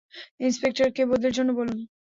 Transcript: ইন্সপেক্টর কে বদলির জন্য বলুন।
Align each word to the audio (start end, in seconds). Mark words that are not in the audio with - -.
ইন্সপেক্টর 0.39 0.87
কে 0.95 1.03
বদলির 1.09 1.33
জন্য 1.37 1.49
বলুন। 1.59 1.77